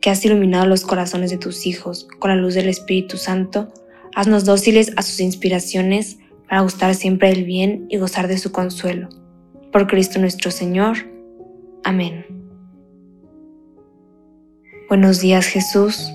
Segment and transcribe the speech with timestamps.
[0.00, 3.72] que has iluminado los corazones de tus hijos con la luz del Espíritu Santo,
[4.14, 6.18] haznos dóciles a sus inspiraciones
[6.48, 9.08] para gustar siempre del bien y gozar de su consuelo.
[9.72, 10.96] Por Cristo nuestro Señor.
[11.84, 12.24] Amén.
[14.88, 16.12] Buenos días Jesús.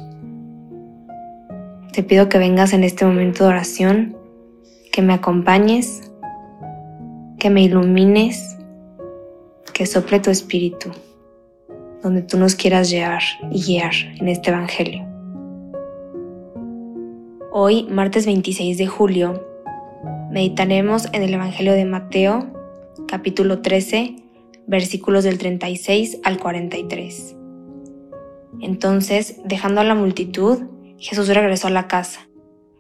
[1.92, 4.18] Te pido que vengas en este momento de oración,
[4.94, 6.12] que me acompañes,
[7.38, 8.58] que me ilumines,
[9.74, 10.92] que sople tu espíritu
[12.02, 15.06] donde tú nos quieras llevar y guiar en este Evangelio.
[17.52, 19.46] Hoy, martes 26 de julio,
[20.32, 22.52] meditaremos en el Evangelio de Mateo,
[23.08, 24.16] capítulo 13,
[24.68, 27.36] versículos del 36 al 43.
[28.62, 30.60] Entonces, dejando a la multitud,
[30.98, 32.28] Jesús regresó a la casa.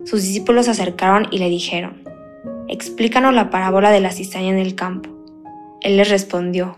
[0.05, 2.03] Sus discípulos se acercaron y le dijeron,
[2.67, 5.09] Explícanos la parábola de la cizaña en el campo.
[5.81, 6.77] Él les respondió,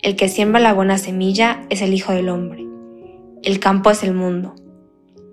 [0.00, 2.64] el que siembra la buena semilla es el Hijo del Hombre.
[3.42, 4.54] El campo es el mundo.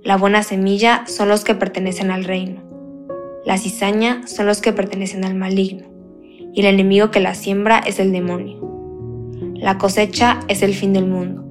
[0.03, 2.63] La buena semilla son los que pertenecen al reino.
[3.45, 5.87] La cizaña son los que pertenecen al maligno.
[6.51, 8.59] Y el enemigo que la siembra es el demonio.
[9.53, 11.45] La cosecha es el fin del mundo.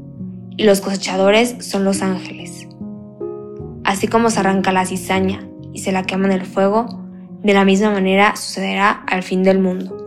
[0.56, 2.66] Y los cosechadores son los ángeles.
[3.84, 7.06] Así como se arranca la cizaña y se la quema en el fuego,
[7.44, 10.03] de la misma manera sucederá al fin del mundo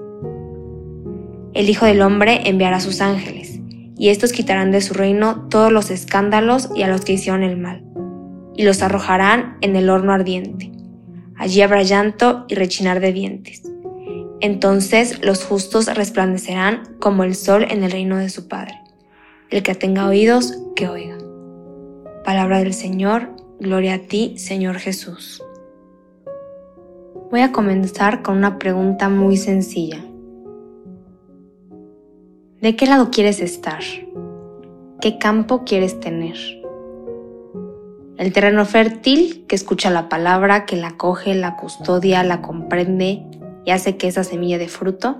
[1.57, 3.59] el Hijo del Hombre enviará sus ángeles,
[3.97, 7.57] y estos quitarán de su reino todos los escándalos y a los que hicieron el
[7.57, 7.83] mal,
[8.55, 10.71] y los arrojarán en el horno ardiente.
[11.35, 13.63] Allí habrá llanto y rechinar de dientes.
[14.39, 18.75] Entonces los justos resplandecerán como el sol en el reino de su Padre.
[19.49, 21.17] El que tenga oídos, que oiga.
[22.23, 25.41] Palabra del Señor, gloria a ti, Señor Jesús.
[27.31, 30.06] Voy a comenzar con una pregunta muy sencilla.
[32.61, 33.83] ¿De qué lado quieres estar?
[34.99, 36.35] ¿Qué campo quieres tener?
[38.17, 43.23] El terreno fértil que escucha la palabra, que la coge, la custodia, la comprende
[43.63, 45.17] y hace que esa semilla de fruto.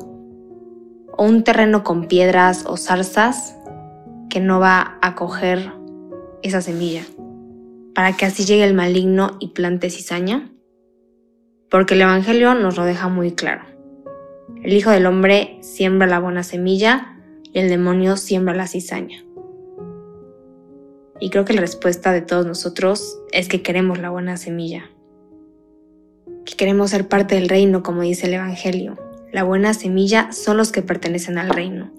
[1.16, 3.56] O un terreno con piedras o zarzas
[4.32, 5.74] que no va a coger
[6.42, 7.04] esa semilla
[7.94, 10.50] para que así llegue el maligno y plante cizaña.
[11.70, 13.62] Porque el Evangelio nos lo deja muy claro.
[14.64, 17.14] El Hijo del Hombre siembra la buena semilla
[17.60, 19.24] el demonio siembra la cizaña.
[21.20, 24.90] Y creo que la respuesta de todos nosotros es que queremos la buena semilla,
[26.46, 28.98] que queremos ser parte del reino, como dice el Evangelio.
[29.32, 31.92] La buena semilla son los que pertenecen al reino.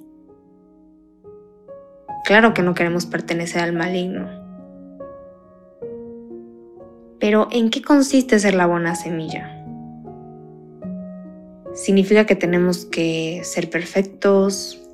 [2.25, 4.29] Claro que no queremos pertenecer al maligno.
[7.19, 9.55] Pero ¿en qué consiste ser la buena semilla?
[11.75, 14.88] ¿Significa que tenemos que ser perfectos,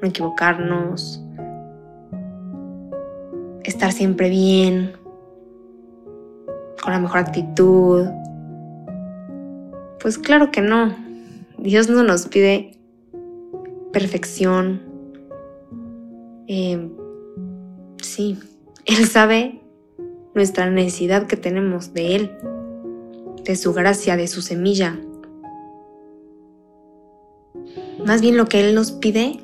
[0.00, 1.22] no equivocarnos,
[3.70, 4.92] estar siempre bien,
[6.82, 8.06] con la mejor actitud.
[10.00, 10.94] Pues claro que no.
[11.58, 12.78] Dios no nos pide
[13.92, 14.82] perfección.
[16.46, 16.90] Eh,
[18.02, 18.38] sí,
[18.86, 19.60] Él sabe
[20.34, 22.30] nuestra necesidad que tenemos de Él,
[23.44, 24.98] de su gracia, de su semilla.
[28.04, 29.40] Más bien lo que Él nos pide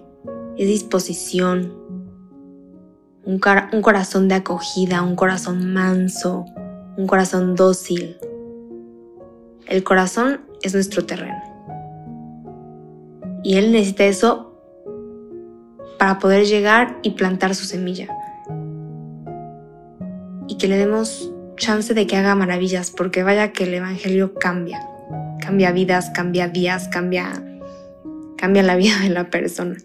[0.56, 1.74] es disposición,
[3.24, 6.46] un, corazón de acogida, un corazón manso,
[6.96, 8.16] un corazón dócil.
[9.66, 11.36] El corazón es nuestro terreno.
[13.42, 14.54] Y Él necesita eso
[15.98, 18.08] para poder llegar y plantar su semilla.
[20.48, 24.80] Y que le demos chance de que haga maravillas, porque vaya que el Evangelio cambia.
[25.40, 27.42] Cambia vidas, cambia días, cambia,
[28.36, 29.76] cambia la vida de la persona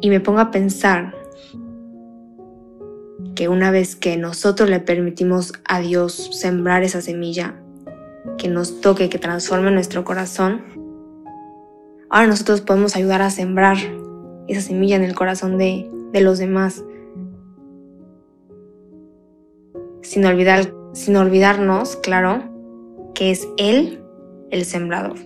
[0.00, 1.14] y me pongo a pensar
[3.34, 7.60] que una vez que nosotros le permitimos a Dios sembrar esa semilla,
[8.38, 10.62] que nos toque, que transforme nuestro corazón,
[12.08, 13.76] ahora nosotros podemos ayudar a sembrar
[14.48, 16.84] esa semilla en el corazón de, de los demás.
[20.02, 22.42] Sin, olvidar, sin olvidarnos, claro,
[23.14, 24.02] que es Él
[24.50, 25.16] el sembrador.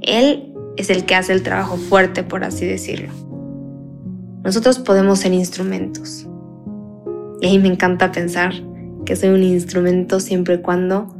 [0.00, 3.27] Él es el que hace el trabajo fuerte, por así decirlo.
[4.44, 6.26] Nosotros podemos ser instrumentos.
[7.40, 8.52] Y ahí me encanta pensar
[9.04, 11.14] que soy un instrumento siempre y cuando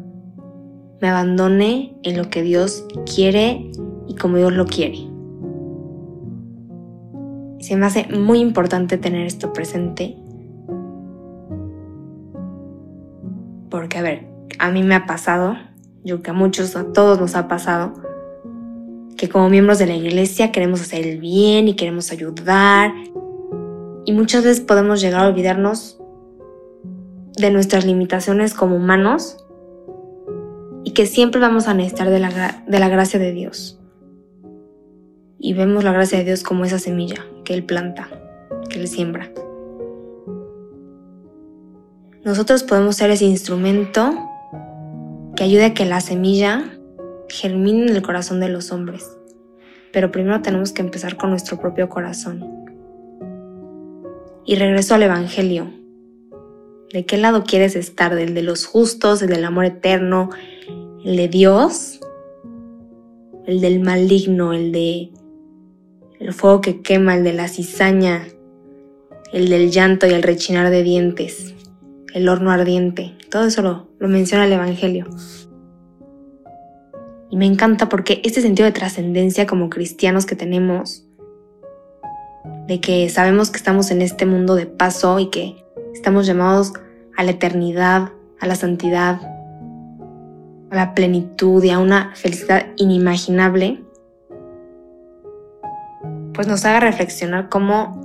[1.00, 3.70] me abandone en lo que Dios quiere
[4.06, 4.98] y como Dios lo quiere.
[7.60, 10.16] Se me hace muy importante tener esto presente.
[13.70, 14.26] Porque, a ver,
[14.58, 15.56] a mí me ha pasado,
[16.04, 17.94] yo que a muchos, a todos nos ha pasado,
[19.18, 22.94] que como miembros de la iglesia queremos hacer el bien y queremos ayudar.
[24.06, 25.98] Y muchas veces podemos llegar a olvidarnos
[27.36, 29.44] de nuestras limitaciones como humanos
[30.84, 33.80] y que siempre vamos a necesitar de la, de la gracia de Dios.
[35.40, 38.08] Y vemos la gracia de Dios como esa semilla que Él planta,
[38.70, 39.32] que Él siembra.
[42.24, 44.12] Nosotros podemos ser ese instrumento
[45.34, 46.77] que ayude a que la semilla
[47.28, 49.16] germine en el corazón de los hombres.
[49.92, 52.44] Pero primero tenemos que empezar con nuestro propio corazón.
[54.44, 55.70] Y regreso al Evangelio.
[56.92, 58.14] ¿De qué lado quieres estar?
[58.14, 60.30] ¿Del de los justos, el del amor eterno,
[61.04, 62.00] el de Dios?
[63.46, 65.10] ¿El del maligno, el de
[66.18, 68.26] el fuego que quema, el de la cizaña,
[69.32, 71.54] el del llanto y el rechinar de dientes,
[72.14, 73.14] el horno ardiente?
[73.30, 75.06] Todo eso lo, lo menciona el Evangelio.
[77.30, 81.04] Y me encanta porque este sentido de trascendencia como cristianos que tenemos,
[82.66, 85.64] de que sabemos que estamos en este mundo de paso y que
[85.94, 86.72] estamos llamados
[87.16, 88.10] a la eternidad,
[88.40, 89.20] a la santidad,
[90.70, 93.82] a la plenitud y a una felicidad inimaginable,
[96.32, 98.00] pues nos haga reflexionar cómo,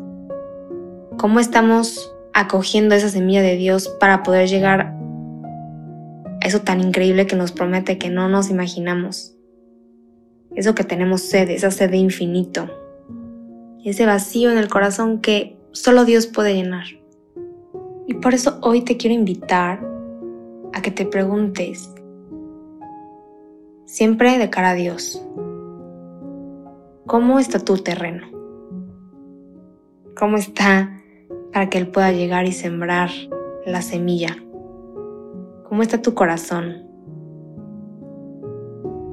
[1.18, 4.96] cómo estamos acogiendo esa semilla de Dios para poder llegar
[6.44, 9.36] eso tan increíble que nos promete que no nos imaginamos.
[10.56, 12.70] Eso que tenemos sed, esa sed de infinito.
[13.84, 16.86] Ese vacío en el corazón que solo Dios puede llenar.
[18.08, 19.80] Y por eso hoy te quiero invitar
[20.74, 21.90] a que te preguntes,
[23.86, 25.26] siempre de cara a Dios,
[27.06, 28.28] ¿cómo está tu terreno?
[30.18, 31.02] ¿Cómo está
[31.54, 33.10] para que Él pueda llegar y sembrar
[33.66, 34.36] la semilla
[35.74, 36.84] ¿Cómo está tu corazón?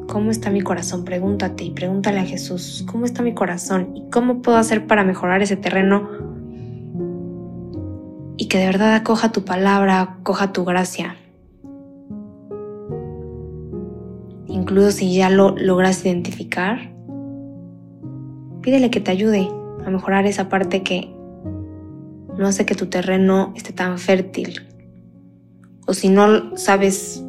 [0.07, 1.07] ¿Cómo está mi corazón?
[1.07, 3.97] Pregúntate y pregúntale a Jesús, ¿cómo está mi corazón?
[3.97, 6.11] ¿Y cómo puedo hacer para mejorar ese terreno?
[8.37, 11.17] Y que de verdad acoja tu palabra, acoja tu gracia.
[14.47, 16.93] Incluso si ya lo logras identificar,
[18.61, 19.49] pídele que te ayude
[19.87, 21.11] a mejorar esa parte que
[22.37, 24.70] no hace que tu terreno esté tan fértil,
[25.91, 27.21] o si no sabes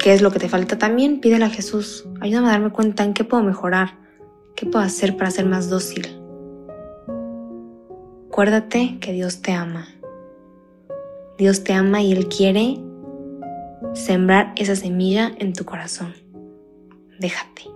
[0.00, 2.04] qué es lo que te falta, también pídele a Jesús.
[2.20, 3.96] Ayúdame a darme cuenta en qué puedo mejorar,
[4.56, 6.04] qué puedo hacer para ser más dócil.
[8.28, 9.86] Acuérdate que Dios te ama.
[11.38, 12.80] Dios te ama y Él quiere
[13.94, 16.12] sembrar esa semilla en tu corazón.
[17.20, 17.75] Déjate.